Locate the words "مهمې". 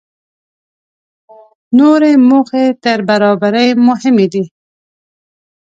3.87-4.27